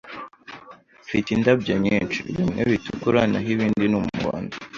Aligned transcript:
Mfite 1.03 1.29
indabyo 1.35 1.73
nyinshi. 1.85 2.19
Bimwe 2.35 2.61
bitukura 2.71 3.21
naho 3.31 3.47
ibindi 3.55 3.83
ni 3.87 3.97
umuhondo. 3.99 4.55